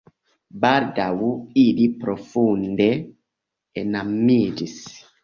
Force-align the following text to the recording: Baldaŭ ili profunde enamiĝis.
Baldaŭ 0.61 1.27
ili 1.63 1.85
profunde 2.05 2.87
enamiĝis. 3.83 4.75